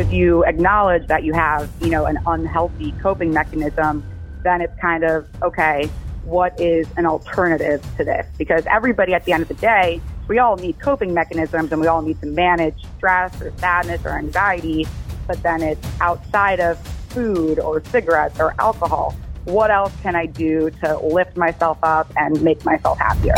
if 0.00 0.12
you 0.12 0.42
acknowledge 0.44 1.06
that 1.08 1.24
you 1.24 1.34
have, 1.34 1.70
you 1.80 1.90
know, 1.90 2.06
an 2.06 2.18
unhealthy 2.26 2.92
coping 3.02 3.32
mechanism, 3.32 4.02
then 4.42 4.62
it's 4.62 4.76
kind 4.80 5.04
of, 5.04 5.28
okay, 5.42 5.90
what 6.24 6.58
is 6.58 6.88
an 6.96 7.04
alternative 7.04 7.84
to 7.98 8.04
this? 8.04 8.26
Because 8.38 8.64
everybody 8.66 9.12
at 9.12 9.24
the 9.26 9.32
end 9.32 9.42
of 9.42 9.48
the 9.48 9.54
day, 9.54 10.00
we 10.26 10.38
all 10.38 10.56
need 10.56 10.80
coping 10.80 11.12
mechanisms 11.12 11.70
and 11.70 11.80
we 11.80 11.86
all 11.86 12.00
need 12.00 12.18
to 12.20 12.26
manage 12.26 12.82
stress 12.96 13.40
or 13.42 13.52
sadness 13.58 14.00
or 14.04 14.10
anxiety, 14.10 14.86
but 15.26 15.42
then 15.42 15.62
it's 15.62 15.86
outside 16.00 16.60
of 16.60 16.78
food 17.10 17.58
or 17.58 17.84
cigarettes 17.84 18.40
or 18.40 18.54
alcohol. 18.58 19.14
What 19.44 19.70
else 19.70 19.92
can 20.02 20.16
I 20.16 20.26
do 20.26 20.70
to 20.82 20.98
lift 20.98 21.36
myself 21.36 21.78
up 21.82 22.10
and 22.16 22.40
make 22.42 22.64
myself 22.64 22.98
happier? 22.98 23.34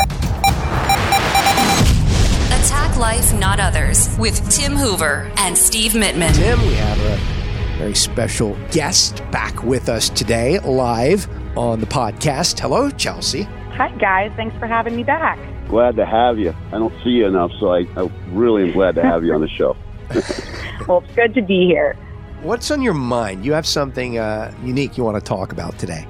Attack 2.62 2.96
Life, 2.96 3.34
Not 3.40 3.58
Others 3.58 4.16
with 4.18 4.48
Tim 4.48 4.76
Hoover 4.76 5.28
and 5.38 5.58
Steve 5.58 5.94
Mittman. 5.94 6.32
Tim, 6.32 6.60
we 6.60 6.74
have 6.74 6.96
a 7.00 7.76
very 7.76 7.92
special 7.92 8.56
guest 8.70 9.16
back 9.32 9.64
with 9.64 9.88
us 9.88 10.08
today, 10.08 10.60
live 10.60 11.28
on 11.58 11.80
the 11.80 11.86
podcast. 11.86 12.60
Hello, 12.60 12.88
Chelsea. 12.88 13.42
Hi, 13.42 13.88
guys. 13.98 14.30
Thanks 14.36 14.56
for 14.58 14.68
having 14.68 14.94
me 14.94 15.02
back. 15.02 15.40
Glad 15.66 15.96
to 15.96 16.06
have 16.06 16.38
you. 16.38 16.54
I 16.68 16.78
don't 16.78 16.94
see 17.02 17.10
you 17.10 17.26
enough, 17.26 17.50
so 17.58 17.72
I, 17.72 17.80
I 17.96 18.08
really 18.28 18.62
am 18.62 18.70
glad 18.70 18.94
to 18.94 19.02
have 19.02 19.24
you 19.24 19.34
on 19.34 19.40
the 19.40 19.48
show. 19.48 19.76
well, 20.86 21.02
it's 21.02 21.16
good 21.16 21.34
to 21.34 21.42
be 21.42 21.66
here. 21.66 21.96
What's 22.42 22.70
on 22.70 22.80
your 22.80 22.94
mind? 22.94 23.44
You 23.44 23.54
have 23.54 23.66
something 23.66 24.18
uh, 24.18 24.54
unique 24.62 24.96
you 24.96 25.02
want 25.02 25.16
to 25.16 25.28
talk 25.28 25.50
about 25.50 25.80
today. 25.80 26.06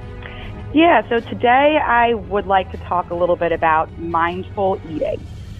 Yeah, 0.75 1.09
so 1.09 1.21
today 1.21 1.79
I 1.83 2.13
would 2.13 2.47
like 2.47 2.71
to 2.73 2.77
talk 2.77 3.09
a 3.09 3.15
little 3.15 3.37
bit 3.37 3.53
about 3.53 3.99
mindful 3.99 4.79
eating. 4.91 5.19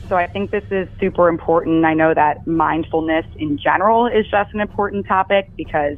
So 0.09 0.17
I 0.17 0.27
think 0.27 0.51
this 0.51 0.65
is 0.71 0.89
super 1.01 1.29
important. 1.29 1.85
I 1.85 1.95
know 1.95 2.13
that 2.15 2.39
mindfulness 2.47 3.25
in 3.37 3.59
general 3.63 4.07
is 4.07 4.27
just 4.31 4.51
an 4.53 4.61
important 4.61 5.07
topic 5.07 5.47
because 5.57 5.97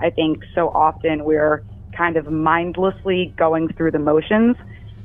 I 0.00 0.10
think 0.10 0.38
so 0.54 0.68
often 0.70 1.24
we're 1.24 1.64
kind 1.96 2.16
of 2.16 2.30
mindlessly 2.30 3.34
going 3.38 3.68
through 3.76 3.92
the 3.92 3.98
motions. 3.98 4.56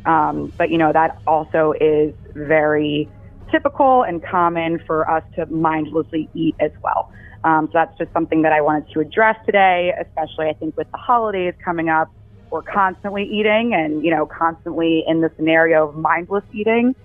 Um, 0.05 0.51
but, 0.57 0.71
you 0.71 0.77
know, 0.77 0.91
that 0.91 1.17
also 1.27 1.73
is 1.79 2.13
very 2.35 3.09
typical 3.51 4.03
and 4.03 4.23
common 4.23 4.79
for 4.85 5.09
us 5.09 5.23
to 5.35 5.45
mindlessly 5.47 6.29
eat 6.33 6.55
as 6.59 6.71
well. 6.83 7.09
Um, 7.43 7.67
so 7.67 7.71
that's 7.75 7.97
just 7.97 8.11
something 8.13 8.41
that 8.41 8.51
I 8.51 8.61
wanted 8.61 8.85
to 8.93 8.99
address 8.99 9.35
today, 9.45 9.93
especially 10.01 10.47
I 10.47 10.53
think 10.53 10.75
with 10.77 10.87
the 10.91 10.97
holidays 10.97 11.53
coming 11.63 11.89
up. 11.89 12.09
We're 12.51 12.63
constantly 12.63 13.23
eating 13.25 13.73
and, 13.75 14.03
you 14.03 14.09
know, 14.09 14.25
constantly 14.25 15.03
in 15.07 15.21
the 15.21 15.29
scenario 15.35 15.87
of 15.87 15.95
mindless 15.95 16.43
eating. 16.51 16.95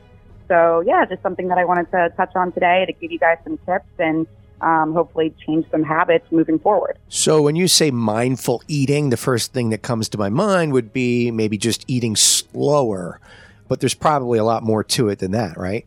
So, 0.49 0.83
yeah, 0.87 1.05
just 1.05 1.23
something 1.23 1.49
that 1.49 1.59
I 1.59 1.65
wanted 1.65 1.91
to 1.91 2.13
touch 2.17 2.33
on 2.35 2.53
today 2.53 2.85
to 2.87 2.93
give 2.93 3.11
you 3.11 3.19
guys 3.19 3.39
some 3.45 3.59
tips 3.67 3.89
and 3.99 4.27
um, 4.61 4.93
hopefully 4.93 5.35
change 5.47 5.67
some 5.71 5.83
habits 5.83 6.27
moving 6.31 6.59
forward. 6.59 6.99
So, 7.09 7.43
when 7.43 7.57
you 7.57 7.69
say 7.69 7.91
mindful 7.91 8.63
eating, 8.69 9.11
the 9.11 9.17
first 9.17 9.53
thing 9.53 9.71
that 9.71 9.83
comes 9.83 10.09
to 10.11 10.19
my 10.19 10.29
mind 10.29 10.73
would 10.73 10.93
be 10.93 11.31
maybe 11.31 11.59
just 11.59 11.85
eating 11.89 12.17
slower, 12.17 13.21
but 13.69 13.81
there's 13.81 13.95
probably 13.95 14.39
a 14.39 14.45
lot 14.45 14.63
more 14.63 14.85
to 14.85 15.09
it 15.09 15.19
than 15.19 15.33
that, 15.33 15.57
right? 15.57 15.87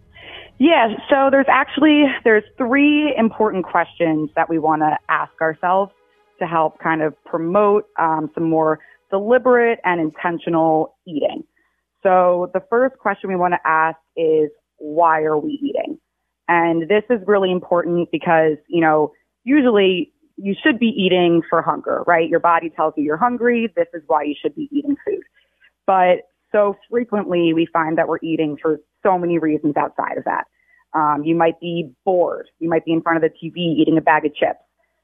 Yeah, 0.60 0.96
so 1.10 1.30
there's 1.30 1.46
actually 1.50 2.06
there's 2.24 2.44
three 2.58 3.14
important 3.16 3.66
questions 3.66 4.32
that 4.36 4.50
we 4.50 4.58
want 4.58 4.82
to 4.82 4.98
ask 5.08 5.32
ourselves 5.40 5.92
to 6.40 6.48
help 6.48 6.80
kind 6.80 7.02
of 7.02 7.14
promote 7.26 7.88
um, 8.00 8.30
some 8.34 8.50
more 8.50 8.80
deliberate 9.12 9.80
and 9.84 10.02
intentional 10.02 10.96
eating. 11.08 11.44
So 12.08 12.50
the 12.54 12.62
first 12.70 12.98
question 13.00 13.30
we 13.30 13.36
want 13.36 13.54
to 13.54 13.60
ask 13.68 13.98
is 14.16 14.50
why 14.78 15.24
are 15.24 15.38
we 15.38 15.60
eating? 15.62 16.00
And 16.48 16.84
this 16.84 17.04
is 17.10 17.20
really 17.28 17.52
important 17.52 18.08
because, 18.14 18.56
you 18.70 18.80
know, 18.80 19.12
usually 19.44 20.14
you 20.38 20.56
should 20.64 20.80
be 20.80 20.86
eating 20.86 21.42
for 21.50 21.62
hunger, 21.62 22.06
right? 22.08 22.30
Your 22.30 22.40
body 22.40 22.70
tells 22.70 22.94
you 22.96 23.04
you're 23.04 23.18
hungry. 23.18 23.68
This 23.76 23.88
is 23.94 24.04
why 24.08 24.24
you 24.24 24.36
should 24.42 24.56
be 24.56 24.70
eating 24.72 24.96
food. 25.06 25.24
But 25.86 26.30
so 26.54 26.78
frequently 26.90 27.52
we 27.54 27.68
find 27.74 27.98
that 27.98 28.08
we're 28.08 28.20
eating 28.24 28.56
for 28.62 28.80
so 29.04 29.18
many 29.18 29.38
reasons 29.38 29.76
outside 29.76 30.18
of 30.18 30.24
that. 30.24 30.46
Um, 30.94 31.24
you 31.26 31.36
might 31.36 31.60
be 31.60 31.92
bored. 32.06 32.48
You 32.60 32.70
might 32.70 32.86
be 32.86 32.94
in 32.94 33.02
front 33.02 33.22
of 33.22 33.30
the 33.30 33.36
TV 33.38 33.82
eating 33.82 33.98
a 33.98 34.02
bag 34.02 34.26
of 34.26 34.34
chips. 34.34 34.60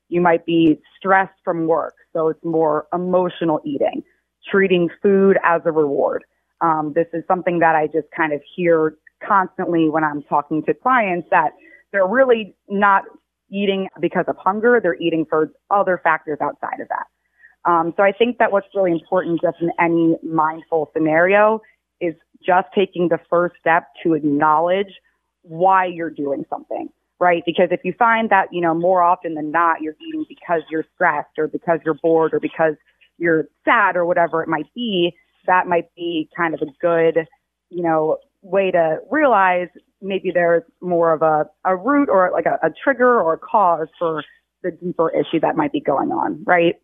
You 0.08 0.22
might 0.22 0.46
be 0.46 0.80
stressed 0.97 1.38
from 1.44 1.68
work. 1.68 1.96
So 2.14 2.30
it's 2.30 2.44
more 2.46 2.88
emotional 2.94 3.59
eating, 3.66 4.03
treating 4.50 4.88
food 5.02 5.38
as 5.44 5.62
a 5.66 5.72
reward. 5.74 6.24
Um, 6.63 6.94
this 6.96 7.07
is 7.13 7.24
something 7.28 7.59
that 7.59 7.75
I 7.75 7.88
just 7.88 8.07
kind 8.16 8.31
of 8.31 8.41
hear 8.56 8.96
constantly 9.25 9.90
when 9.90 10.03
I'm 10.03 10.24
talking 10.24 10.63
to 10.63 10.74
clients 10.74 11.28
that 11.29 11.51
they're 11.91 12.07
really 12.07 12.56
not 12.69 13.03
eating 13.51 13.90
because 14.00 14.25
of 14.28 14.38
hunger. 14.38 14.79
They're 14.81 14.96
eating 14.96 15.25
for 15.29 15.52
other 15.69 16.00
factors 16.02 16.40
outside 16.41 16.79
of 16.79 16.88
that. 16.88 17.69
Um, 17.69 17.94
so 17.96 18.03
I 18.03 18.12
think 18.12 18.38
that 18.40 18.52
what's 18.52 18.68
really 18.73 18.91
important 18.91 19.41
just 19.41 19.57
in 19.62 19.72
any 19.79 20.16
mindful 20.23 20.90
scenario 20.94 21.62
is 22.00 22.16
just 22.46 22.68
taking 22.73 23.09
the 23.09 23.19
first 23.29 23.56
step 23.59 23.88
to 24.03 24.13
acknowledge 24.13 25.00
why 25.44 25.85
you're 25.85 26.09
doing 26.09 26.46
something, 26.50 26.90
right? 27.19 27.44
Because 27.46 27.69
if 27.72 27.81
you 27.84 27.94
find 27.97 28.29
that, 28.29 28.47
you 28.52 28.62
know, 28.62 28.73
more 28.73 29.02
often 29.02 29.35
than 29.35 29.52
not, 29.52 29.81
you're 29.81 29.96
eating 30.07 30.25
because 30.28 30.62
you're 30.69 30.85
stressed 30.96 31.38
or 31.38 31.47
because 31.47 31.79
you're 31.85 31.94
bored 31.96 32.34
or 32.34 32.40
because 32.40 32.75
you're 33.18 33.47
sad 33.63 33.96
or 33.96 34.06
whatever 34.06 34.41
it 34.41 34.50
might 34.50 34.73
be, 34.73 35.16
that 35.48 35.68
might 35.68 35.94
be 35.96 36.30
kind 36.36 36.54
of 36.54 36.62
a 36.62 36.72
good, 36.81 37.26
you 37.70 37.84
know, 37.84 38.18
way 38.42 38.72
to 38.72 39.00
realize 39.09 39.70
maybe 40.02 40.31
there's 40.34 40.64
more 40.81 41.14
of 41.14 41.22
a, 41.22 41.46
a 41.66 41.76
root 41.76 42.09
or 42.09 42.30
like 42.31 42.46
a, 42.46 42.66
a 42.66 42.70
trigger 42.84 43.22
or 43.22 43.34
a 43.34 43.38
cause 43.38 43.88
for 43.98 44.24
the 44.64 44.72
deeper 44.72 45.09
issue 45.09 45.40
that 45.42 45.56
might 45.56 45.72
be 45.72 45.80
going 45.80 46.12
on, 46.12 46.44
right? 46.46 46.76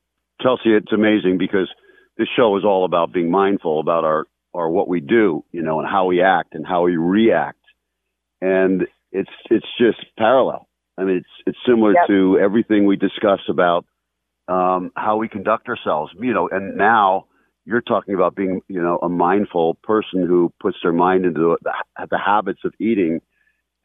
Chelsea, 0.42 0.69
it's 0.69 0.92
amazing 0.94 1.38
because 1.38 1.69
this 2.18 2.28
show 2.36 2.58
is 2.58 2.64
all 2.64 2.86
about 2.86 3.14
being 3.14 3.30
mindful 3.30 3.80
about 3.80 4.03
our, 4.03 4.25
our 4.53 4.69
what 4.69 4.88
we 4.88 5.00
do, 5.00 5.44
you 5.52 5.62
know, 5.62 5.80
and 5.80 5.88
how 5.88 6.06
we 6.06 6.22
act 6.22 6.56
and 6.56 6.66
how 6.66 6.84
we 6.84 6.96
react. 6.96 7.59
And 8.42 8.88
it's 9.12 9.30
it's 9.50 9.66
just 9.78 9.98
parallel. 10.18 10.68
I 10.98 11.03
mean, 11.03 11.18
it's 11.18 11.30
it's 11.46 11.58
similar 11.68 11.94
yep. 11.94 12.08
to 12.08 12.40
everything 12.42 12.86
we 12.86 12.96
discuss 12.96 13.40
about 13.50 13.86
um, 14.48 14.92
how 14.96 15.18
we 15.18 15.28
conduct 15.28 15.68
ourselves. 15.68 16.12
You 16.19 16.34
know, 16.34 16.50
and 16.50 16.78
now 16.78 17.25
you're 17.69 17.81
talking 17.81 18.16
about 18.16 18.35
being, 18.35 18.62
you 18.68 18.81
know, 18.81 18.97
a 19.03 19.09
mindful 19.09 19.75
person 19.84 20.25
who 20.25 20.52
puts 20.59 20.78
their 20.81 20.91
mind 20.91 21.24
into 21.24 21.56
the, 21.62 21.74
the 22.09 22.18
habits 22.18 22.62
of 22.66 22.74
eating. 22.80 23.22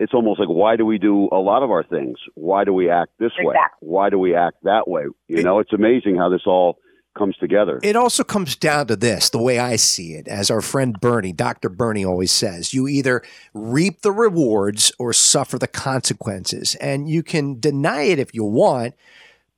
It's 0.01 0.15
almost 0.15 0.41
like, 0.41 0.49
why 0.49 0.77
do 0.77 0.87
we 0.87 0.97
do 0.97 1.29
a 1.31 1.37
lot 1.37 1.63
of 1.63 1.71
our 1.71 1.85
things? 1.85 2.17
Why 2.35 2.65
do 2.65 2.73
we 2.73 2.89
act 2.89 3.13
this 3.19 3.33
exactly. 3.39 3.47
way? 3.47 3.57
Why 3.81 4.09
do 4.09 4.19
we 4.19 4.35
act 4.35 4.57
that 4.63 4.89
way? 4.89 5.05
You 5.29 5.43
know, 5.43 5.59
it's 5.59 5.73
amazing 5.75 6.17
how 6.17 6.31
this 6.31 6.41
all 6.47 6.79
comes 7.17 7.37
together. 7.37 7.79
It 7.83 7.95
also 7.95 8.25
comes 8.25 8.57
down 8.57 8.87
to 8.87 8.97
this, 8.97 9.29
the 9.29 9.41
way 9.41 9.59
I 9.59 9.77
see 9.77 10.15
it, 10.15 10.29
as 10.29 10.51
our 10.51 10.63
friend 10.63 10.99
Bernie, 10.99 11.33
Dr. 11.33 11.69
Bernie 11.69 12.07
always 12.07 12.33
says, 12.33 12.73
you 12.73 12.89
either 12.89 13.23
reap 13.53 14.01
the 14.01 14.13
rewards 14.13 14.93
or 14.99 15.13
suffer 15.13 15.59
the 15.59 15.69
consequences. 15.69 16.75
And 16.77 17.07
you 17.07 17.23
can 17.23 17.61
deny 17.61 18.05
it 18.05 18.19
if 18.19 18.35
you 18.35 18.45
want, 18.45 18.95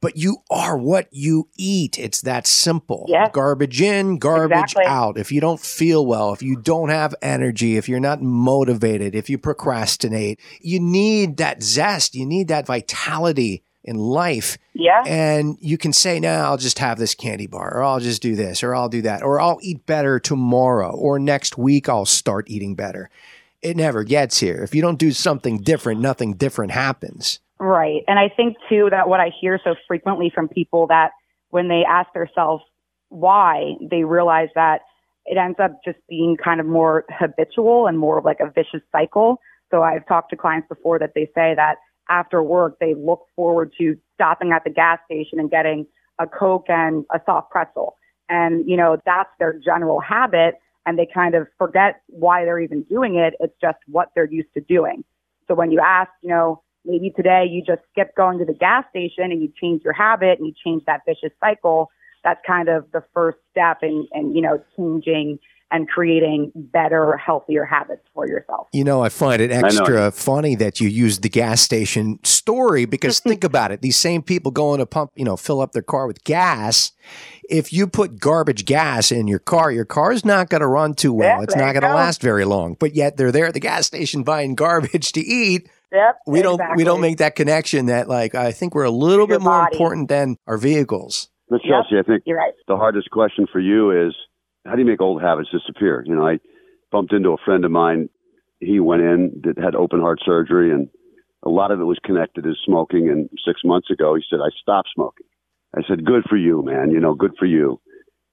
but 0.00 0.16
you 0.16 0.38
are 0.50 0.76
what 0.76 1.08
you 1.10 1.48
eat. 1.56 1.98
It's 1.98 2.20
that 2.22 2.46
simple. 2.46 3.06
Yes. 3.08 3.30
Garbage 3.32 3.80
in, 3.80 4.18
garbage 4.18 4.72
exactly. 4.72 4.84
out. 4.86 5.18
If 5.18 5.32
you 5.32 5.40
don't 5.40 5.60
feel 5.60 6.04
well, 6.04 6.32
if 6.32 6.42
you 6.42 6.56
don't 6.56 6.90
have 6.90 7.14
energy, 7.22 7.76
if 7.76 7.88
you're 7.88 8.00
not 8.00 8.22
motivated, 8.22 9.14
if 9.14 9.30
you 9.30 9.38
procrastinate, 9.38 10.40
you 10.60 10.80
need 10.80 11.38
that 11.38 11.62
zest. 11.62 12.14
You 12.14 12.26
need 12.26 12.48
that 12.48 12.66
vitality 12.66 13.62
in 13.86 13.96
life. 13.96 14.58
Yeah. 14.74 15.02
And 15.06 15.56
you 15.60 15.78
can 15.78 15.92
say, 15.92 16.20
now 16.20 16.42
nah, 16.42 16.48
I'll 16.48 16.56
just 16.56 16.80
have 16.80 16.98
this 16.98 17.14
candy 17.14 17.46
bar, 17.46 17.76
or 17.76 17.82
I'll 17.82 18.00
just 18.00 18.20
do 18.20 18.34
this, 18.34 18.62
or 18.62 18.74
I'll 18.74 18.88
do 18.88 19.02
that, 19.02 19.22
or 19.22 19.40
I'll 19.40 19.60
eat 19.62 19.86
better 19.86 20.18
tomorrow, 20.18 20.90
or 20.90 21.18
next 21.18 21.56
week 21.56 21.88
I'll 21.88 22.04
start 22.04 22.50
eating 22.50 22.74
better. 22.74 23.08
It 23.62 23.76
never 23.76 24.04
gets 24.04 24.40
here. 24.40 24.62
If 24.62 24.74
you 24.74 24.82
don't 24.82 24.98
do 24.98 25.12
something 25.12 25.58
different, 25.58 26.00
nothing 26.00 26.34
different 26.34 26.72
happens. 26.72 27.40
Right. 27.58 28.02
And 28.06 28.18
I 28.18 28.28
think 28.28 28.56
too 28.68 28.88
that 28.90 29.08
what 29.08 29.20
I 29.20 29.30
hear 29.40 29.58
so 29.64 29.74
frequently 29.88 30.30
from 30.34 30.48
people 30.48 30.86
that 30.88 31.12
when 31.50 31.68
they 31.68 31.84
ask 31.88 32.12
themselves 32.12 32.62
why, 33.08 33.76
they 33.80 34.04
realize 34.04 34.48
that 34.54 34.82
it 35.24 35.38
ends 35.38 35.58
up 35.58 35.80
just 35.84 35.98
being 36.08 36.36
kind 36.36 36.60
of 36.60 36.66
more 36.66 37.04
habitual 37.10 37.86
and 37.86 37.98
more 37.98 38.18
of 38.18 38.24
like 38.24 38.40
a 38.40 38.50
vicious 38.50 38.82
cycle. 38.92 39.38
So 39.70 39.82
I've 39.82 40.06
talked 40.06 40.30
to 40.30 40.36
clients 40.36 40.68
before 40.68 40.98
that 40.98 41.12
they 41.14 41.26
say 41.34 41.54
that 41.56 41.76
after 42.08 42.42
work, 42.42 42.76
they 42.78 42.94
look 42.94 43.22
forward 43.34 43.72
to 43.78 43.96
stopping 44.14 44.52
at 44.52 44.62
the 44.64 44.70
gas 44.70 44.98
station 45.06 45.40
and 45.40 45.50
getting 45.50 45.86
a 46.18 46.26
Coke 46.26 46.66
and 46.68 47.04
a 47.12 47.20
soft 47.26 47.50
pretzel. 47.50 47.96
And, 48.28 48.68
you 48.68 48.76
know, 48.76 48.98
that's 49.04 49.30
their 49.38 49.58
general 49.58 50.00
habit. 50.00 50.54
And 50.84 50.98
they 50.98 51.08
kind 51.12 51.34
of 51.34 51.48
forget 51.58 52.02
why 52.08 52.44
they're 52.44 52.60
even 52.60 52.84
doing 52.84 53.16
it. 53.16 53.34
It's 53.40 53.54
just 53.60 53.78
what 53.86 54.10
they're 54.14 54.30
used 54.30 54.52
to 54.54 54.60
doing. 54.60 55.04
So 55.48 55.54
when 55.54 55.72
you 55.72 55.80
ask, 55.80 56.10
you 56.22 56.28
know, 56.28 56.62
maybe 56.86 57.10
today 57.10 57.46
you 57.50 57.62
just 57.62 57.82
skip 57.92 58.14
going 58.16 58.38
to 58.38 58.44
the 58.44 58.54
gas 58.54 58.84
station 58.90 59.24
and 59.32 59.42
you 59.42 59.52
change 59.60 59.82
your 59.82 59.92
habit 59.92 60.38
and 60.38 60.46
you 60.46 60.54
change 60.64 60.84
that 60.86 61.02
vicious 61.06 61.32
cycle, 61.40 61.90
that's 62.24 62.40
kind 62.46 62.68
of 62.68 62.90
the 62.92 63.02
first 63.12 63.38
step 63.50 63.78
in, 63.82 64.06
in 64.14 64.34
you 64.34 64.42
know, 64.42 64.62
changing 64.76 65.38
and 65.70 65.88
creating 65.88 66.52
better, 66.54 67.16
healthier 67.16 67.64
habits 67.64 68.02
for 68.14 68.26
yourself. 68.28 68.68
You 68.72 68.84
know, 68.84 69.02
I 69.02 69.08
find 69.08 69.42
it 69.42 69.50
extra 69.50 70.12
funny 70.12 70.54
that 70.56 70.80
you 70.80 70.88
use 70.88 71.18
the 71.18 71.28
gas 71.28 71.60
station 71.60 72.20
story 72.22 72.84
because 72.84 73.18
think 73.18 73.42
about 73.44 73.72
it. 73.72 73.82
These 73.82 73.96
same 73.96 74.22
people 74.22 74.52
going 74.52 74.78
to 74.78 74.86
pump, 74.86 75.10
you 75.16 75.24
know, 75.24 75.36
fill 75.36 75.60
up 75.60 75.72
their 75.72 75.82
car 75.82 76.06
with 76.06 76.22
gas. 76.22 76.92
If 77.48 77.72
you 77.72 77.88
put 77.88 78.20
garbage 78.20 78.64
gas 78.64 79.10
in 79.10 79.26
your 79.26 79.38
car, 79.40 79.72
your 79.72 79.84
car's 79.84 80.24
not 80.24 80.50
going 80.50 80.60
to 80.60 80.66
run 80.68 80.94
too 80.94 81.12
well. 81.12 81.38
Yeah, 81.38 81.42
it's 81.42 81.56
not 81.56 81.72
going 81.72 81.82
to 81.82 81.94
last 81.94 82.22
very 82.22 82.44
long. 82.44 82.76
But 82.78 82.94
yet 82.94 83.16
they're 83.16 83.32
there 83.32 83.46
at 83.46 83.54
the 83.54 83.60
gas 83.60 83.86
station 83.86 84.22
buying 84.22 84.54
garbage 84.54 85.12
to 85.12 85.20
eat. 85.20 85.68
Yep. 85.92 86.16
We 86.26 86.42
don't 86.42 86.60
we 86.76 86.84
don't 86.84 87.00
make 87.00 87.18
that 87.18 87.36
connection 87.36 87.86
that 87.86 88.08
like 88.08 88.34
I 88.34 88.52
think 88.52 88.74
we're 88.74 88.84
a 88.84 88.90
little 88.90 89.28
Your 89.28 89.38
bit 89.38 89.42
more 89.42 89.62
body. 89.62 89.74
important 89.76 90.08
than 90.08 90.36
our 90.46 90.58
vehicles. 90.58 91.28
But 91.48 91.60
Yep. 91.64 91.84
I 91.92 92.02
think 92.02 92.22
You're 92.26 92.38
right. 92.38 92.52
the 92.66 92.76
hardest 92.76 93.10
question 93.10 93.46
for 93.52 93.60
you 93.60 93.90
is 94.06 94.14
how 94.66 94.72
do 94.72 94.80
you 94.80 94.86
make 94.86 95.00
old 95.00 95.22
habits 95.22 95.48
disappear? 95.52 96.02
You 96.06 96.16
know, 96.16 96.26
I 96.26 96.38
bumped 96.90 97.12
into 97.12 97.30
a 97.30 97.36
friend 97.44 97.64
of 97.64 97.70
mine. 97.70 98.08
He 98.58 98.80
went 98.80 99.02
in, 99.02 99.42
that 99.44 99.58
had 99.62 99.74
open 99.76 100.00
heart 100.00 100.18
surgery, 100.24 100.72
and 100.72 100.88
a 101.44 101.48
lot 101.50 101.70
of 101.70 101.78
it 101.78 101.84
was 101.84 101.98
connected 102.04 102.42
to 102.44 102.54
smoking. 102.64 103.08
And 103.08 103.28
six 103.46 103.60
months 103.64 103.90
ago, 103.90 104.14
he 104.16 104.22
said, 104.28 104.40
I 104.42 104.48
stopped 104.60 104.88
smoking. 104.94 105.26
I 105.76 105.82
said, 105.86 106.04
good 106.04 106.24
for 106.28 106.36
you, 106.36 106.62
man. 106.64 106.90
You 106.90 106.98
know, 106.98 107.14
good 107.14 107.32
for 107.38 107.44
you. 107.46 107.80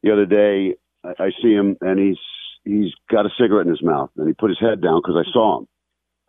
The 0.02 0.12
other 0.12 0.26
day, 0.26 0.76
I, 1.04 1.26
I 1.26 1.30
see 1.42 1.52
him, 1.54 1.76
and 1.82 2.00
he's 2.00 2.18
he's 2.64 2.94
got 3.12 3.26
a 3.26 3.30
cigarette 3.40 3.66
in 3.68 3.72
his 3.72 3.84
mouth, 3.84 4.10
and 4.18 4.28
he 4.28 4.34
put 4.34 4.50
his 4.50 4.60
head 4.60 4.82
down 4.82 5.02
because 5.04 5.18
I 5.18 5.30
saw 5.32 5.60
him. 5.60 5.68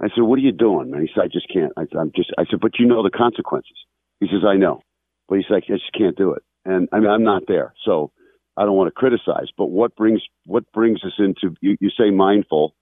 I 0.01 0.09
said, 0.09 0.23
"What 0.23 0.39
are 0.39 0.43
you 0.43 0.53
doing, 0.53 0.93
And 0.93 1.03
He 1.03 1.09
said, 1.15 1.25
"I 1.25 1.29
just 1.29 1.49
can't. 1.53 1.73
I, 1.77 1.83
I'm 1.99 2.13
just." 2.15 2.33
I 2.39 2.45
said, 2.51 2.61
"But 2.61 2.79
you 2.79 2.87
know 2.87 3.03
the 3.03 3.11
consequences." 3.11 3.77
He 4.21 4.27
says, 4.27 4.45
"I 4.47 4.57
know," 4.57 4.83
but 5.29 5.37
he's 5.37 5.51
like, 5.51 5.65
"I 5.69 5.75
just 5.75 5.93
can't 5.93 6.17
do 6.17 6.33
it." 6.33 6.43
And 6.65 6.89
I 6.93 7.01
mean, 7.01 7.11
I'm 7.11 7.25
not 7.25 7.45
there, 7.47 7.75
so 7.85 8.11
I 8.57 8.65
don't 8.65 8.77
want 8.77 8.89
to 8.89 8.93
criticize. 8.93 9.49
But 9.57 9.67
what 9.67 9.97
brings 9.97 10.23
what 10.47 10.71
brings 10.73 11.05
us 11.05 11.15
into 11.19 11.57
you, 11.61 11.77
you 11.81 11.91
say 11.91 12.11
mindful, 12.11 12.75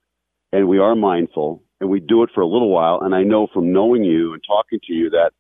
and 0.53 0.69
we 0.69 0.79
are 0.79 0.95
mindful, 0.95 1.63
and 1.81 1.91
we 1.91 2.01
do 2.01 2.23
it 2.23 2.31
for 2.35 2.41
a 2.41 2.47
little 2.47 2.71
while. 2.71 3.01
And 3.03 3.15
I 3.15 3.23
know 3.23 3.49
from 3.53 3.73
knowing 3.73 4.05
you 4.05 4.33
and 4.33 4.43
talking 4.47 4.81
to 4.85 4.93
you 4.93 5.11
that 5.11 5.33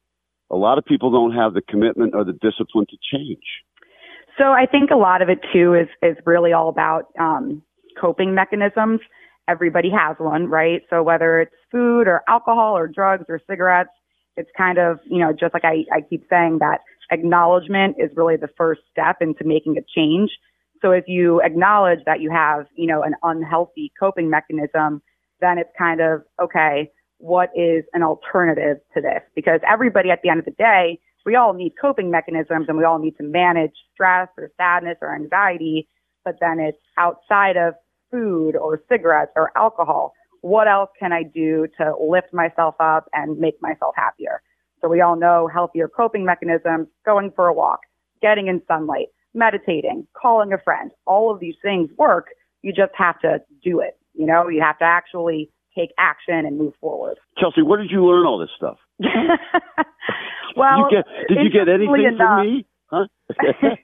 a 0.51 0.57
lot 0.57 0.79
of 0.79 0.85
people 0.85 1.11
don't 1.11 1.33
have 1.33 1.55
the 1.55 1.63
commitment 1.63 2.15
or 2.15 2.25
the 2.25 2.33
discipline 2.35 2.87
to 2.91 2.97
change. 3.13 3.43
So 4.39 4.45
I 4.45 4.67
think 4.67 4.91
a 4.91 4.97
lot 4.97 5.23
of 5.23 5.29
it 5.29 5.41
too 5.53 5.75
is 5.75 5.89
is 6.03 6.17
really 6.25 6.53
all 6.53 6.69
about 6.69 7.07
um, 7.19 7.63
coping 8.01 8.35
mechanisms. 8.35 9.01
Everybody 9.53 9.91
has 9.91 10.17
one, 10.19 10.47
right? 10.47 10.81
So 10.89 11.03
whether 11.03 11.43
it's 11.43 11.55
food 11.71 12.09
or 12.09 12.23
alcohol 12.27 12.75
or 12.75 12.89
drugs 12.89 13.27
or 13.29 13.39
cigarettes, 13.49 13.91
it's 14.39 14.49
kind 14.57 14.79
of 14.79 14.99
you 15.05 15.19
know 15.19 15.33
just 15.33 15.53
like 15.53 15.65
I, 15.65 15.85
I 15.93 16.01
keep 16.09 16.25
saying 16.31 16.59
that 16.61 16.81
acknowledgement 17.11 17.97
is 17.99 18.11
really 18.17 18.37
the 18.37 18.49
first 18.57 18.81
step 18.91 19.17
into 19.21 19.45
making 19.45 19.77
a 19.77 19.83
change. 19.95 20.31
So 20.81 20.91
if 20.91 21.05
you 21.07 21.43
acknowledge 21.43 22.01
that 22.07 22.21
you 22.21 22.31
have 22.31 22.65
you 22.75 22.87
know 22.87 23.03
an 23.03 23.15
unhealthy 23.23 23.93
coping 24.01 24.31
mechanism, 24.31 25.03
then 25.43 25.59
it's 25.59 25.71
kind 25.79 26.01
of 26.01 26.23
okay. 26.43 26.91
What 27.19 27.51
is 27.55 27.85
an 27.93 28.03
alternative 28.03 28.79
to 28.95 29.03
this? 29.03 29.21
Because 29.37 29.61
everybody 29.71 30.11
at 30.11 30.21
the 30.23 30.31
end 30.31 30.41
of 30.41 30.47
the 30.47 30.53
day 30.53 30.99
we 31.25 31.37
all 31.37 31.53
need 31.53 31.75
coping 31.81 32.11
mechanisms 32.11 32.67
and 32.69 32.77
we 32.77 32.85
all 32.85 32.99
need 32.99 33.17
to 33.19 33.23
manage 33.23 33.73
stress 33.93 34.29
or 34.37 34.51
sadness 34.57 34.97
or 35.01 35.15
anxiety, 35.15 35.89
but 36.25 36.37
then 36.41 36.59
it's 36.59 36.79
outside 36.99 37.57
of 37.57 37.75
food 38.12 38.55
or 38.55 38.81
cigarettes 38.88 39.32
or 39.35 39.50
alcohol. 39.56 40.12
What 40.43 40.69
else 40.69 40.91
can 40.99 41.12
I 41.12 41.23
do 41.23 41.67
to 41.79 41.94
lift 42.00 42.32
myself 42.32 42.75
up 42.79 43.09
and 43.12 43.38
make 43.38 43.61
myself 43.62 43.94
happier? 43.97 44.43
So 44.81 44.88
we 44.88 45.00
all 45.00 45.17
know 45.17 45.49
healthier 45.53 45.88
coping 45.88 46.25
mechanisms, 46.25 46.88
going 47.06 47.32
for 47.35 47.47
a 47.47 47.53
walk, 47.55 47.81
getting 48.20 48.49
in 48.49 48.61
sunlight, 48.67 49.06
meditating, 49.35 50.06
calling 50.20 50.53
a 50.53 50.59
friend. 50.59 50.91
All 51.06 51.32
of 51.32 51.41
these 51.41 51.55
things 51.62 51.91
work. 51.97 52.29
You 52.62 52.73
just 52.73 52.93
have 52.94 53.19
to 53.20 53.38
do 53.64 53.81
it. 53.81 53.97
You 54.15 54.26
know, 54.26 54.49
you 54.49 54.61
have 54.61 54.79
to 54.79 54.85
actually 54.85 55.50
take 55.76 55.91
action 55.99 56.44
and 56.47 56.58
move 56.58 56.75
forward. 56.81 57.19
Chelsea, 57.38 57.62
where 57.62 57.81
did 57.81 57.91
you 57.91 58.05
learn 58.05 58.26
all 58.26 58.38
this 58.38 58.50
stuff? 58.56 58.76
well, 60.56 60.79
you 60.79 60.87
get, 60.91 61.05
did 61.29 61.38
you 61.43 61.50
get 61.50 61.69
anything 61.69 62.05
enough- 62.15 62.41
from 62.41 62.47
me? 62.47 62.67
Huh? 62.93 63.06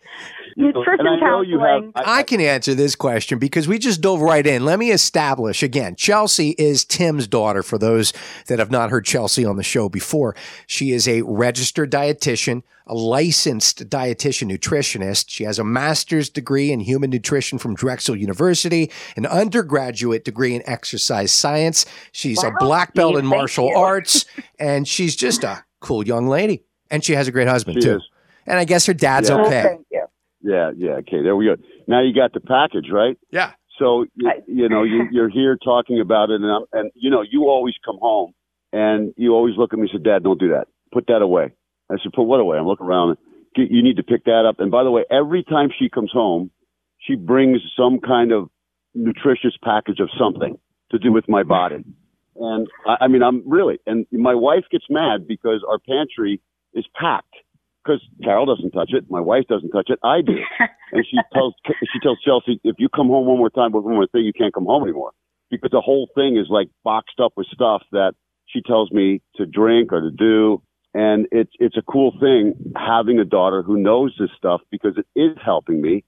Nutrition 0.57 1.07
and 1.07 1.09
I 1.09 1.17
know 1.21 1.43
have. 1.43 1.83
counseling. 1.83 1.93
I 1.97 2.23
can 2.25 2.41
answer 2.41 2.75
this 2.75 2.97
question 2.97 3.39
because 3.39 3.69
we 3.69 3.79
just 3.79 4.01
dove 4.01 4.21
right 4.21 4.45
in. 4.47 4.65
Let 4.65 4.79
me 4.79 4.91
establish 4.91 5.63
again 5.63 5.95
Chelsea 5.97 6.51
is 6.59 6.85
Tim's 6.85 7.29
daughter, 7.29 7.63
for 7.63 7.79
those 7.79 8.13
that 8.49 8.59
have 8.59 8.71
not 8.71 8.91
heard 8.91 9.05
Chelsea 9.05 9.45
on 9.45 9.57
the 9.57 9.63
show 9.63 9.89
before. 9.89 10.35
She 10.67 10.91
is 10.91 11.07
a 11.07 11.23
registered 11.23 11.93
dietitian, 11.93 12.65
a 12.89 12.95
licensed 12.95 13.89
dietitian 13.89 14.51
nutritionist. 14.51 15.27
She 15.29 15.45
has 15.45 15.59
a 15.61 15.65
master's 15.65 16.29
degree 16.29 16.73
in 16.73 16.81
human 16.81 17.11
nutrition 17.11 17.59
from 17.59 17.75
Drexel 17.77 18.17
University, 18.17 18.91
an 19.17 19.27
undergraduate 19.27 20.25
degree 20.25 20.55
in 20.57 20.63
exercise 20.69 21.33
science. 21.33 21.87
She's 22.13 22.43
a 22.43 22.53
black 22.59 22.95
belt 22.95 23.15
Steve, 23.15 23.21
in 23.21 23.27
martial 23.27 23.69
you. 23.69 23.77
arts, 23.77 24.25
and 24.59 24.89
she's 24.89 25.15
just 25.15 25.45
a 25.45 25.65
cool 25.81 26.05
young 26.07 26.27
lady. 26.27 26.65
And 26.91 27.05
she 27.05 27.13
has 27.15 27.29
a 27.29 27.33
great 27.33 27.49
husband, 27.49 27.77
She 27.83 27.89
too. 27.89 27.97
is. 27.97 28.09
And 28.49 28.59
I 28.59 28.65
guess 28.65 28.87
her 28.87 28.95
dad's 28.95 29.29
Yeah. 29.29 29.37
Oh, 29.37 29.47
okay. 29.47 29.63
thank 29.63 29.87
you. 29.91 30.05
Yeah, 30.41 30.71
yeah. 30.77 30.91
Okay, 31.03 31.23
there 31.23 31.37
we 31.37 31.47
go. 31.47 31.57
Now 31.87 32.01
you 32.03 32.15
got 32.15 32.33
the 32.33 32.41
package, 32.41 32.87
right? 32.93 33.17
Yeah. 33.31 33.53
So 33.79 34.07
you, 34.15 34.33
you 34.47 34.69
know 34.69 34.83
you, 34.85 35.09
you're 35.13 35.29
here 35.29 35.57
talking 35.63 36.01
about 36.01 36.31
it, 36.31 36.41
and 36.41 36.51
I'm, 36.51 36.63
and 36.73 36.91
you 36.95 37.11
know 37.11 37.23
you 37.23 37.45
always 37.49 37.75
come 37.85 37.99
home 38.01 38.33
and 38.73 39.13
you 39.17 39.35
always 39.35 39.57
look 39.57 39.73
at 39.73 39.79
me 39.79 39.89
and 39.93 40.01
say, 40.01 40.03
"Dad, 40.11 40.23
don't 40.23 40.39
do 40.41 40.49
that. 40.51 40.69
Put 40.93 41.07
that 41.09 41.23
away." 41.23 41.53
I 41.91 41.97
said, 42.03 42.13
"Put 42.13 42.25
what 42.25 42.41
away?" 42.41 42.57
I'm 42.59 42.67
looking 42.67 42.87
around. 42.87 43.17
"Get- 43.55 43.71
You 43.71 43.83
need 43.83 43.97
to 43.97 44.03
pick 44.03 44.25
that 44.25 44.45
up. 44.49 44.61
And 44.61 44.71
by 44.71 44.85
the 44.85 44.91
way, 44.91 45.05
every 45.11 45.43
time 45.43 45.71
she 45.77 45.89
comes 45.89 46.11
home, 46.13 46.51
she 46.99 47.15
brings 47.17 47.61
some 47.77 47.99
kind 48.01 48.33
of 48.33 48.49
nutritious 48.95 49.57
package 49.63 50.01
of 50.01 50.09
something 50.19 50.59
to 50.91 50.99
do 50.99 51.13
with 51.13 51.29
my 51.29 51.43
body. 51.43 51.85
And 52.37 52.69
I, 52.87 52.97
I 53.05 53.09
mean, 53.09 53.23
I'm 53.23 53.43
really, 53.49 53.79
and 53.87 54.07
my 54.13 54.35
wife 54.35 54.65
gets 54.71 54.85
mad 54.89 55.27
because 55.27 55.65
our 55.69 55.79
pantry 55.79 56.41
is 56.75 56.87
packed 56.95 57.35
because 57.89 58.03
Carol 58.23 58.45
doesn't 58.45 58.73
touch 58.73 58.91
it, 58.93 59.05
my 59.09 59.21
wife 59.21 59.45
doesn't 59.49 59.71
touch 59.71 59.89
it, 59.89 59.99
I 60.05 60.21
do. 60.21 60.33
and 60.93 61.07
she 61.11 61.17
tells 61.33 61.55
she 61.67 61.99
tells 62.03 62.21
Chelsea, 62.21 62.61
if 62.65 62.77
you 62.79 62.89
come 62.89 63.09
home 63.09 63.27
one 63.27 63.39
more 63.39 63.51
time 63.51 63.73
with 63.73 63.85
one 63.85 63.95
more 63.95 64.07
thing, 64.07 64.23
you 64.23 64.33
can't 64.33 64.53
come 64.53 64.67
home 64.67 64.83
anymore 64.83 65.13
because 65.51 65.71
the 65.71 65.81
whole 65.81 66.09
thing 66.15 66.37
is 66.37 66.47
like 66.51 66.69
boxed 66.85 67.21
up 67.23 67.33
with 67.37 67.47
stuff 67.47 67.83
that 67.93 68.13
she 68.47 68.61
tells 68.63 68.91
me 68.91 69.23
to 69.37 69.47
drink 69.47 69.93
or 69.93 70.01
to 70.03 70.11
do. 70.11 70.63
And 70.95 71.27
it's 71.33 71.53
it's 71.59 71.77
a 71.77 71.83
cool 71.83 72.13
thing 72.21 72.55
having 72.77 73.19
a 73.19 73.25
daughter 73.25 73.63
who 73.63 73.79
knows 73.79 74.15
this 74.19 74.31
stuff 74.37 74.61
because 74.71 74.97
it 74.97 75.07
is 75.19 75.37
helping 75.45 75.81
me. 75.81 76.05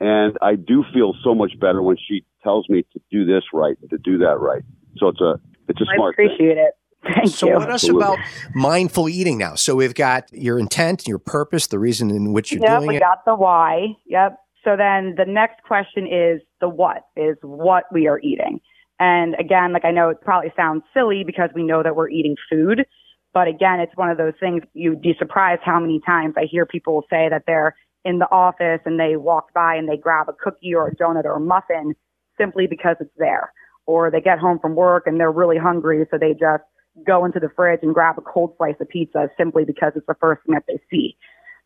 And 0.00 0.38
I 0.40 0.54
do 0.54 0.84
feel 0.94 1.14
so 1.22 1.34
much 1.34 1.52
better 1.60 1.82
when 1.82 1.96
she 1.96 2.24
tells 2.42 2.68
me 2.68 2.84
to 2.92 3.00
do 3.10 3.26
this 3.26 3.42
right, 3.52 3.76
and 3.80 3.90
to 3.90 3.98
do 3.98 4.18
that 4.18 4.38
right. 4.40 4.62
So 4.96 5.08
it's 5.08 5.20
a 5.20 5.40
it's 5.68 5.80
a 5.80 5.84
I 5.90 5.96
smart 5.96 6.16
I 6.18 6.22
appreciate 6.22 6.56
it. 6.56 6.74
Thank 7.02 7.28
so 7.28 7.48
you. 7.48 7.54
what 7.54 7.70
else 7.70 7.88
about 7.88 8.18
mindful 8.54 9.08
eating 9.08 9.38
now? 9.38 9.54
So 9.54 9.74
we've 9.74 9.94
got 9.94 10.30
your 10.32 10.58
intent, 10.58 11.08
your 11.08 11.18
purpose, 11.18 11.68
the 11.68 11.78
reason 11.78 12.10
in 12.10 12.32
which 12.32 12.52
you're 12.52 12.62
yep, 12.62 12.80
doing 12.80 12.88
we 12.88 12.96
it. 12.96 13.00
got 13.00 13.24
the 13.24 13.34
why. 13.34 13.96
Yep. 14.06 14.38
So 14.64 14.76
then 14.76 15.14
the 15.16 15.24
next 15.24 15.62
question 15.62 16.06
is 16.06 16.42
the 16.60 16.68
what 16.68 17.06
is 17.16 17.36
what 17.42 17.84
we 17.90 18.06
are 18.06 18.20
eating. 18.20 18.60
And 18.98 19.34
again, 19.38 19.72
like 19.72 19.86
I 19.86 19.90
know 19.90 20.10
it 20.10 20.20
probably 20.20 20.52
sounds 20.54 20.82
silly 20.92 21.24
because 21.24 21.48
we 21.54 21.62
know 21.62 21.82
that 21.82 21.96
we're 21.96 22.10
eating 22.10 22.36
food, 22.50 22.84
but 23.32 23.48
again, 23.48 23.80
it's 23.80 23.96
one 23.96 24.10
of 24.10 24.18
those 24.18 24.34
things 24.38 24.62
you'd 24.74 25.00
be 25.00 25.14
surprised 25.18 25.62
how 25.64 25.80
many 25.80 26.00
times 26.04 26.34
I 26.36 26.44
hear 26.44 26.66
people 26.66 27.04
say 27.08 27.28
that 27.30 27.44
they're 27.46 27.74
in 28.04 28.18
the 28.18 28.30
office 28.30 28.80
and 28.84 28.98
they 28.98 29.16
walk 29.16 29.54
by 29.54 29.76
and 29.76 29.88
they 29.88 29.96
grab 29.96 30.28
a 30.28 30.32
cookie 30.32 30.74
or 30.74 30.88
a 30.88 30.96
donut 30.96 31.24
or 31.24 31.36
a 31.36 31.40
muffin 31.40 31.94
simply 32.38 32.66
because 32.66 32.96
it's 33.00 33.10
there. 33.16 33.52
Or 33.86 34.10
they 34.10 34.20
get 34.20 34.38
home 34.38 34.58
from 34.58 34.74
work 34.74 35.06
and 35.06 35.18
they're 35.18 35.32
really 35.32 35.58
hungry, 35.58 36.06
so 36.10 36.18
they 36.18 36.32
just 36.32 36.62
go 37.06 37.24
into 37.24 37.40
the 37.40 37.48
fridge 37.54 37.80
and 37.82 37.94
grab 37.94 38.16
a 38.18 38.22
cold 38.22 38.54
slice 38.56 38.74
of 38.80 38.88
pizza 38.88 39.28
simply 39.36 39.64
because 39.64 39.92
it's 39.96 40.06
the 40.06 40.16
first 40.20 40.42
thing 40.44 40.54
that 40.54 40.64
they 40.66 40.80
see. 40.90 41.16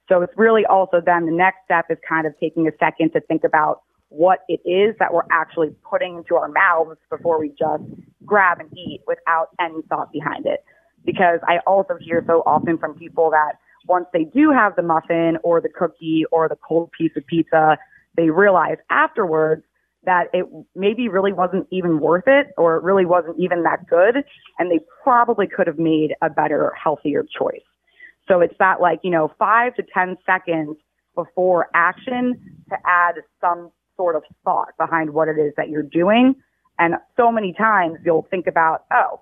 So 0.09 0.21
it's 0.23 0.33
really 0.37 0.67
also 0.67 1.01
then 1.05 1.27
the 1.27 1.33
next 1.33 1.59
step 1.65 1.87
is 1.91 1.99
kind 2.07 2.27
of 2.27 2.35
taking 2.39 2.69
a 2.69 2.73
second 2.79 3.13
to 3.13 3.21
think 3.21 3.45
about 3.45 3.83
what 4.09 4.41
it 4.49 4.61
is 4.69 4.95
that 4.99 5.13
we're 5.13 5.27
actually 5.31 5.75
putting 5.89 6.19
into 6.19 6.37
our 6.37 6.49
mouths 6.49 6.99
before 7.11 7.41
we 7.41 7.49
just 7.51 7.83
grab 8.25 8.61
and 8.61 8.71
eat 8.77 9.01
without 9.07 9.49
any 9.61 9.83
thought 9.89 10.13
behind 10.13 10.47
it. 10.47 10.65
Because 11.05 11.41
I 11.47 11.59
also 11.67 11.97
hear 12.01 12.23
so 12.27 12.43
often 12.47 12.79
from 12.79 12.95
people 12.95 13.31
that 13.31 13.59
once 13.87 14.07
they 14.13 14.25
do 14.25 14.51
have 14.51 14.77
the 14.77 14.83
muffin 14.83 15.39
or 15.43 15.61
the 15.61 15.69
cookie 15.69 16.25
or 16.31 16.49
the 16.49 16.57
cold 16.67 16.91
piece 16.93 17.13
of 17.17 17.27
pizza, 17.27 17.77
they 18.17 18.31
realize 18.31 18.77
afterwards 18.91 19.65
that 20.07 20.29
it 20.33 20.47
maybe 20.75 21.09
really 21.09 21.33
wasn't 21.33 21.67
even 21.71 22.01
worth 22.01 22.25
it 22.27 22.49
or 22.57 22.77
it 22.77 22.83
really 22.83 23.05
wasn't 23.05 23.39
even 23.39 23.63
that 23.63 23.87
good 23.89 24.25
and 24.59 24.71
they 24.71 24.81
probably 25.03 25.47
could 25.47 25.67
have 25.67 25.79
made 25.79 26.15
a 26.23 26.31
better 26.31 26.73
healthier 26.81 27.25
choice. 27.39 27.63
So 28.29 28.41
it's 28.41 28.55
that 28.59 28.81
like 28.81 29.01
you 29.03 29.11
know 29.11 29.33
five 29.39 29.75
to 29.77 29.83
ten 29.83 30.17
seconds 30.25 30.77
before 31.15 31.69
action 31.75 32.35
to 32.71 32.77
add 32.87 33.17
some 33.41 33.71
sort 33.97 34.17
of 34.17 34.23
thought 34.45 34.77
behind 34.79 35.11
what 35.11 35.29
it 35.29 35.39
is 35.39 35.53
that 35.57 35.69
you're 35.69 35.83
doing. 35.83 36.35
And 36.79 36.97
so 37.17 37.31
many 37.31 37.53
times 37.53 37.99
you'll 38.05 38.27
think 38.31 38.47
about 38.47 38.85
oh 38.93 39.21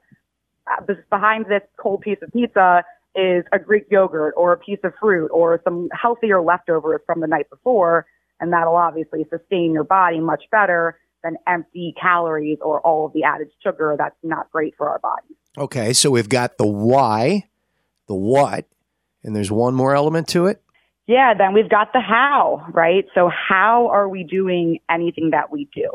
uh, 0.70 0.94
behind 1.10 1.46
this 1.46 1.62
cold 1.76 2.00
piece 2.02 2.18
of 2.22 2.32
pizza 2.32 2.84
is 3.14 3.44
a 3.52 3.58
greek 3.58 3.84
yogurt 3.90 4.32
or 4.36 4.52
a 4.52 4.56
piece 4.56 4.78
of 4.84 4.92
fruit 5.00 5.28
or 5.28 5.60
some 5.64 5.88
healthier 5.92 6.40
leftovers 6.40 7.00
from 7.04 7.20
the 7.20 7.26
night 7.26 7.50
before 7.50 8.06
and 8.42 8.52
that'll 8.52 8.76
obviously 8.76 9.24
sustain 9.30 9.72
your 9.72 9.84
body 9.84 10.20
much 10.20 10.42
better 10.50 10.98
than 11.22 11.36
empty 11.46 11.94
calories 11.98 12.58
or 12.60 12.80
all 12.80 13.06
of 13.06 13.12
the 13.12 13.22
added 13.22 13.48
sugar 13.62 13.94
that's 13.96 14.16
not 14.24 14.50
great 14.50 14.74
for 14.76 14.90
our 14.90 14.98
bodies. 14.98 15.36
Okay, 15.56 15.92
so 15.92 16.10
we've 16.10 16.28
got 16.28 16.58
the 16.58 16.66
why, 16.66 17.48
the 18.08 18.16
what, 18.16 18.66
and 19.22 19.34
there's 19.36 19.52
one 19.52 19.74
more 19.74 19.94
element 19.94 20.26
to 20.28 20.46
it. 20.46 20.60
Yeah, 21.06 21.34
then 21.38 21.52
we've 21.52 21.68
got 21.68 21.92
the 21.92 22.00
how, 22.00 22.66
right? 22.72 23.04
So 23.14 23.30
how 23.30 23.88
are 23.92 24.08
we 24.08 24.24
doing 24.24 24.80
anything 24.90 25.30
that 25.30 25.52
we 25.52 25.68
do? 25.72 25.90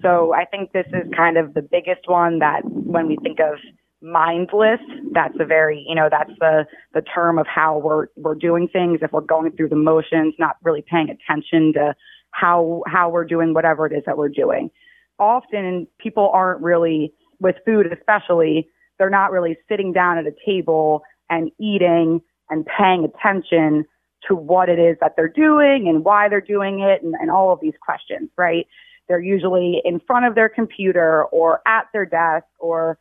So 0.00 0.32
I 0.32 0.44
think 0.44 0.70
this 0.70 0.86
is 0.88 1.12
kind 1.16 1.36
of 1.36 1.54
the 1.54 1.62
biggest 1.62 2.06
one 2.06 2.38
that 2.38 2.60
when 2.64 3.08
we 3.08 3.16
think 3.22 3.40
of 3.40 3.58
mindless, 4.00 4.80
that's 5.12 5.34
a 5.40 5.44
very, 5.44 5.84
you 5.88 5.94
know, 5.94 6.08
that's 6.10 6.30
the, 6.38 6.66
the 6.94 7.02
term 7.02 7.38
of 7.38 7.46
how 7.46 7.78
we're, 7.78 8.06
we're 8.16 8.34
doing 8.34 8.68
things. 8.68 9.00
If 9.02 9.12
we're 9.12 9.20
going 9.20 9.50
through 9.52 9.70
the 9.70 9.76
motions, 9.76 10.34
not 10.38 10.56
really 10.62 10.84
paying 10.88 11.08
attention 11.10 11.72
to 11.74 11.94
how, 12.30 12.82
how 12.86 13.08
we're 13.10 13.24
doing 13.24 13.54
whatever 13.54 13.86
it 13.86 13.92
is 13.92 14.02
that 14.06 14.16
we're 14.16 14.28
doing. 14.28 14.70
Often 15.18 15.88
people 15.98 16.30
aren't 16.32 16.62
really, 16.62 17.12
with 17.40 17.56
food 17.64 17.86
especially, 17.92 18.68
they're 18.98 19.10
not 19.10 19.32
really 19.32 19.56
sitting 19.68 19.92
down 19.92 20.18
at 20.18 20.26
a 20.26 20.34
table 20.46 21.02
and 21.30 21.50
eating 21.58 22.20
and 22.50 22.66
paying 22.66 23.04
attention 23.04 23.84
to 24.26 24.34
what 24.34 24.68
it 24.68 24.78
is 24.78 24.96
that 25.00 25.14
they're 25.16 25.28
doing 25.28 25.88
and 25.88 26.04
why 26.04 26.28
they're 26.28 26.40
doing 26.40 26.80
it 26.80 27.02
and, 27.02 27.14
and 27.20 27.30
all 27.30 27.52
of 27.52 27.60
these 27.60 27.74
questions, 27.80 28.30
right? 28.36 28.66
They're 29.08 29.20
usually 29.20 29.80
in 29.84 30.00
front 30.06 30.26
of 30.26 30.34
their 30.34 30.48
computer 30.48 31.24
or 31.24 31.60
at 31.66 31.86
their 31.92 32.04
desk 32.04 32.46
or 32.58 32.98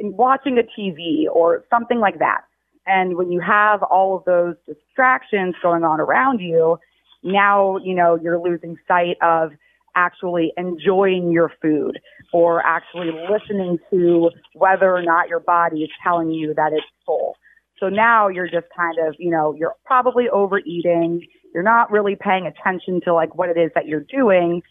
watching 0.00 0.58
a 0.58 0.62
TV 0.62 1.24
or 1.32 1.64
something 1.70 1.98
like 1.98 2.18
that. 2.18 2.42
And 2.86 3.16
when 3.16 3.30
you 3.30 3.40
have 3.40 3.82
all 3.82 4.16
of 4.16 4.24
those 4.24 4.54
distractions 4.66 5.54
going 5.62 5.84
on 5.84 6.00
around 6.00 6.40
you, 6.40 6.78
now, 7.22 7.76
you 7.78 7.94
know, 7.94 8.18
you're 8.20 8.40
losing 8.40 8.76
sight 8.86 9.16
of 9.20 9.50
actually 9.94 10.52
enjoying 10.56 11.32
your 11.32 11.52
food 11.60 11.98
or 12.32 12.64
actually 12.64 13.10
listening 13.30 13.78
to 13.90 14.30
whether 14.54 14.94
or 14.94 15.02
not 15.02 15.28
your 15.28 15.40
body 15.40 15.82
is 15.82 15.90
telling 16.02 16.30
you 16.30 16.54
that 16.54 16.72
it's 16.72 16.86
full. 17.04 17.36
So 17.80 17.88
now 17.88 18.28
you're 18.28 18.48
just 18.48 18.66
kind 18.76 18.96
of, 19.06 19.14
you 19.18 19.30
know, 19.30 19.54
you're 19.54 19.74
probably 19.84 20.28
overeating. 20.28 21.26
You're 21.54 21.62
not 21.62 21.90
really 21.90 22.16
paying 22.16 22.46
attention 22.46 23.00
to 23.04 23.14
like 23.14 23.34
what 23.34 23.48
it 23.48 23.56
is 23.56 23.70
that 23.74 23.86
you're 23.86 24.00
doing. 24.08 24.62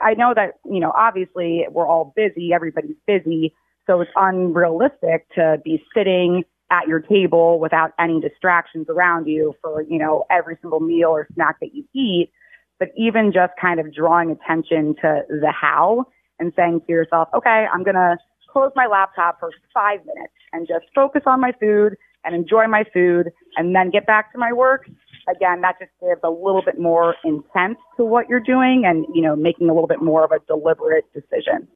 I 0.00 0.14
know 0.14 0.32
that, 0.34 0.54
you 0.64 0.80
know, 0.80 0.92
obviously 0.94 1.66
we're 1.70 1.86
all 1.86 2.12
busy. 2.14 2.52
Everybody's 2.52 2.96
busy. 3.06 3.54
So 3.86 4.00
it's 4.00 4.10
unrealistic 4.16 5.28
to 5.34 5.58
be 5.64 5.82
sitting 5.94 6.44
at 6.70 6.88
your 6.88 7.00
table 7.00 7.60
without 7.60 7.92
any 7.98 8.20
distractions 8.20 8.86
around 8.88 9.26
you 9.26 9.54
for, 9.62 9.82
you 9.82 9.98
know, 9.98 10.24
every 10.30 10.58
single 10.60 10.80
meal 10.80 11.10
or 11.10 11.28
snack 11.34 11.60
that 11.60 11.74
you 11.74 11.84
eat. 11.94 12.30
But 12.78 12.88
even 12.96 13.32
just 13.32 13.52
kind 13.60 13.78
of 13.80 13.94
drawing 13.94 14.30
attention 14.30 14.96
to 15.00 15.22
the 15.28 15.52
how 15.52 16.04
and 16.38 16.52
saying 16.56 16.80
to 16.86 16.92
yourself, 16.92 17.28
okay, 17.34 17.66
I'm 17.72 17.84
going 17.84 17.94
to 17.94 18.16
close 18.52 18.72
my 18.74 18.86
laptop 18.86 19.38
for 19.38 19.50
five 19.72 20.00
minutes 20.04 20.32
and 20.52 20.66
just 20.66 20.86
focus 20.94 21.22
on 21.26 21.40
my 21.40 21.52
food 21.60 21.94
and 22.24 22.34
enjoy 22.34 22.66
my 22.66 22.84
food 22.92 23.30
and 23.56 23.74
then 23.74 23.90
get 23.90 24.06
back 24.06 24.32
to 24.32 24.38
my 24.38 24.52
work. 24.52 24.86
Again, 25.28 25.60
that 25.62 25.76
just 25.78 25.92
gives 26.00 26.20
a 26.24 26.30
little 26.30 26.62
bit 26.64 26.78
more 26.78 27.14
intent 27.24 27.78
to 27.96 28.04
what 28.04 28.28
you're 28.28 28.40
doing 28.40 28.82
and, 28.84 29.06
you 29.14 29.22
know, 29.22 29.36
making 29.36 29.70
a 29.70 29.72
little 29.72 29.88
bit 29.88 30.02
more 30.02 30.24
of 30.24 30.32
a 30.32 30.38
deliberate 30.46 31.04
decision. 31.14 31.68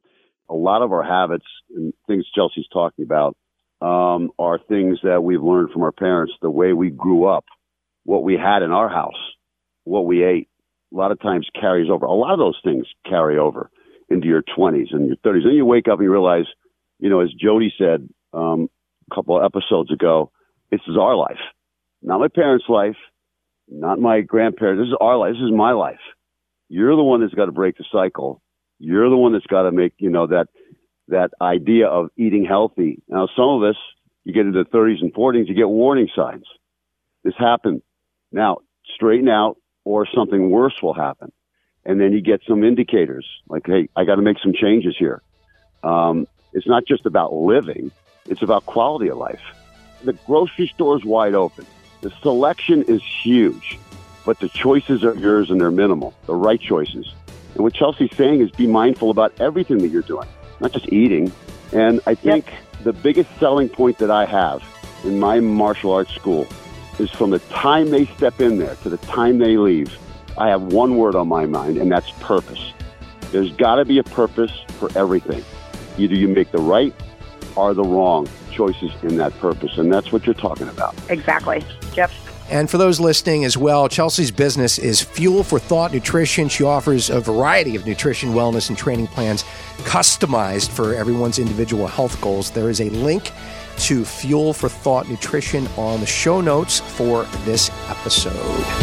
A 0.51 0.55
lot 0.55 0.83
of 0.83 0.93
our 0.93 1.03
habits 1.03 1.47
and 1.75 1.93
things 2.07 2.27
Chelsea's 2.35 2.67
talking 2.73 3.05
about 3.05 3.37
um, 3.81 4.31
are 4.39 4.59
things 4.59 4.99
that 5.03 5.23
we've 5.23 5.43
learned 5.43 5.71
from 5.71 5.83
our 5.83 5.93
parents, 5.93 6.33
the 6.43 6.51
way 6.51 6.73
we 6.73 6.91
grew 6.91 7.25
up, 7.27 7.45
what 8.05 8.25
we 8.25 8.35
had 8.35 8.63
in 8.63 8.73
our 8.73 8.89
house, 8.89 9.15
what 9.85 10.07
we 10.07 10.25
ate. 10.25 10.49
A 10.93 10.97
lot 10.97 11.13
of 11.13 11.21
times 11.21 11.49
carries 11.59 11.89
over. 11.89 12.05
A 12.05 12.13
lot 12.13 12.33
of 12.33 12.41
those 12.41 12.59
things 12.65 12.85
carry 13.09 13.39
over 13.39 13.71
into 14.09 14.27
your 14.27 14.43
20s 14.43 14.93
and 14.93 15.07
your 15.07 15.17
30s. 15.17 15.45
Then 15.45 15.55
you 15.55 15.65
wake 15.65 15.87
up 15.87 15.99
and 15.99 16.05
you 16.05 16.11
realize, 16.11 16.47
you 16.99 17.09
know, 17.09 17.21
as 17.21 17.31
Jody 17.41 17.73
said 17.79 18.09
um, 18.33 18.69
a 19.11 19.15
couple 19.15 19.39
of 19.39 19.45
episodes 19.45 19.93
ago, 19.93 20.33
this 20.71 20.81
is 20.89 20.97
our 21.01 21.17
life, 21.17 21.39
not 22.03 22.19
my 22.19 22.29
parents' 22.29 22.65
life, 22.69 22.97
not 23.69 24.01
my 24.01 24.21
grandparents. 24.21 24.81
This 24.83 24.89
is 24.89 24.99
our 25.01 25.17
life. 25.17 25.35
This 25.35 25.43
is 25.43 25.57
my 25.57 25.73
life. 25.73 26.01
You're 26.69 26.97
the 26.97 27.03
one 27.03 27.21
that's 27.21 27.35
got 27.35 27.47
to 27.47 27.53
break 27.53 27.77
the 27.79 27.85
cycle. 27.93 28.43
You're 28.81 29.11
the 29.11 29.17
one 29.17 29.35
that's 29.35 29.47
got 29.47 29.63
to 29.63 29.73
make, 29.73 29.93
you 29.99 30.09
know, 30.09 30.27
that, 30.27 30.49
that 31.09 31.31
idea 31.41 31.87
of 31.87 32.09
eating 32.17 32.47
healthy. 32.47 33.03
Now, 33.09 33.29
some 33.37 33.51
of 33.51 33.63
us, 33.63 33.77
you 34.25 34.33
get 34.33 34.47
into 34.47 34.65
the 34.65 34.71
30s 34.71 35.03
and 35.03 35.13
40s, 35.13 35.49
you 35.49 35.55
get 35.55 35.69
warning 35.69 36.09
signs. 36.17 36.47
This 37.23 37.35
happened. 37.39 37.83
Now, 38.33 38.59
straighten 38.95 39.29
out 39.29 39.59
or 39.85 40.07
something 40.15 40.51
worse 40.51 40.81
will 40.83 40.95
happen. 40.95 41.31
And 41.85 42.01
then 42.01 42.13
you 42.13 42.23
get 42.23 42.41
some 42.49 42.65
indicators 42.65 43.27
like, 43.49 43.67
hey, 43.67 43.89
I 43.97 44.05
got 44.05 44.17
to 44.17 44.23
make 44.23 44.39
some 44.43 44.55
changes 44.55 44.97
here. 44.99 45.23
Um, 45.83 46.27
it's 46.53 46.67
not 46.67 46.87
just 46.87 47.05
about 47.05 47.35
living, 47.35 47.91
it's 48.27 48.43
about 48.43 48.65
quality 48.67 49.09
of 49.09 49.19
life. 49.19 49.41
The 50.05 50.15
grocery 50.27 50.69
store 50.69 50.97
is 50.97 51.05
wide 51.05 51.35
open. 51.35 51.67
The 52.01 52.11
selection 52.23 52.83
is 52.85 53.03
huge, 53.03 53.79
but 54.25 54.41
the 54.41 54.49
choices 54.49 55.05
are 55.05 55.15
yours 55.15 55.51
and 55.51 55.61
they're 55.61 55.71
minimal, 55.71 56.15
the 56.27 56.35
right 56.35 56.61
choices. 56.61 57.13
And 57.55 57.65
what 57.65 57.75
Chelsea's 57.75 58.17
saying 58.17 58.41
is 58.41 58.51
be 58.51 58.67
mindful 58.67 59.11
about 59.11 59.33
everything 59.41 59.79
that 59.79 59.89
you're 59.89 60.03
doing, 60.03 60.29
not 60.61 60.73
just 60.73 60.93
eating. 60.93 61.33
And 61.73 62.01
I 62.07 62.15
think 62.15 62.47
yep. 62.47 62.83
the 62.85 62.93
biggest 62.93 63.31
selling 63.39 63.69
point 63.69 63.99
that 63.99 64.11
I 64.11 64.25
have 64.25 64.63
in 65.05 65.19
my 65.19 65.41
martial 65.41 65.93
arts 65.93 66.15
school 66.15 66.47
is 66.99 67.11
from 67.11 67.31
the 67.31 67.39
time 67.39 67.91
they 67.91 68.07
step 68.07 68.41
in 68.41 68.59
there 68.59 68.75
to 68.77 68.91
the 68.91 68.99
time 68.99 69.39
they 69.39 69.57
leave, 69.57 69.97
I 70.37 70.49
have 70.49 70.63
one 70.63 70.97
word 70.97 71.15
on 71.15 71.29
my 71.29 71.47
mind, 71.47 71.79
and 71.79 71.91
that's 71.91 72.11
purpose. 72.21 72.73
There's 73.33 73.53
got 73.53 73.77
to 73.77 73.85
be 73.85 73.99
a 73.99 74.05
purpose 74.05 74.53
for 74.79 74.91
everything. 74.97 75.45
Either 75.99 76.15
you 76.15 76.29
make 76.29 76.51
the 76.51 76.59
right 76.59 76.95
or 77.57 77.75
the 77.75 77.85
wrong 77.85 78.29
choices 78.51 78.91
in 79.03 79.17
that 79.17 79.37
purpose. 79.39 79.79
And 79.79 79.93
that's 79.93 80.13
what 80.13 80.27
you're 80.27 80.35
talking 80.35 80.69
about. 80.69 80.95
Exactly. 81.09 81.65
Yep. 81.97 82.11
And 82.51 82.69
for 82.69 82.79
those 82.79 82.99
listening 82.99 83.45
as 83.45 83.57
well, 83.57 83.89
Chelsea's 83.89 84.33
business 84.33 84.79
is 84.79 85.01
Fuel 85.01 85.45
for 85.45 85.61
Thought 85.61 85.93
Nutrition. 85.93 86.49
She 86.49 86.65
offers 86.65 87.09
a 87.09 87.21
variety 87.21 87.77
of 87.77 87.87
nutrition, 87.87 88.31
wellness, 88.31 88.69
and 88.69 88.77
training 88.77 89.07
plans 89.07 89.45
customized 89.85 90.71
for 90.71 90.93
everyone's 90.95 91.39
individual 91.39 91.87
health 91.87 92.21
goals. 92.21 92.51
There 92.51 92.69
is 92.69 92.81
a 92.81 92.91
link 92.91 93.31
to 93.79 94.05
Fuel 94.05 94.53
for 94.53 94.69
Thought 94.69 95.09
Nutrition 95.09 95.69
on 95.77 96.01
the 96.01 96.07
show 96.07 96.41
notes 96.41 96.81
for 96.81 97.23
this 97.45 97.71
episode. 97.89 98.33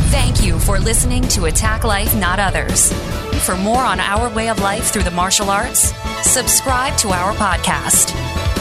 Thank 0.10 0.42
you 0.44 0.58
for 0.60 0.80
listening 0.80 1.24
to 1.30 1.46
Attack 1.46 1.84
Life, 1.84 2.16
Not 2.16 2.40
Others. 2.40 2.94
For 3.46 3.56
more 3.58 3.84
on 3.84 4.00
our 4.00 4.34
way 4.34 4.48
of 4.50 4.60
life 4.62 4.92
through 4.92 5.04
the 5.04 5.12
martial 5.12 5.50
arts, 5.50 5.94
subscribe 6.24 6.98
to 7.00 7.10
our 7.10 7.34
podcast. 7.34 8.12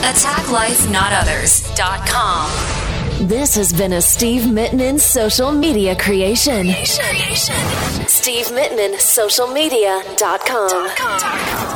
AttackLifeNotOthers.com. 0.02 2.95
This 3.20 3.54
has 3.54 3.72
been 3.72 3.94
a 3.94 4.02
Steve 4.02 4.42
Mittman 4.42 5.00
social 5.00 5.50
media 5.50 5.96
creation. 5.96 6.66
Steve 8.06 8.48
Mittman, 8.48 8.96
socialmedia.com. 8.98 11.75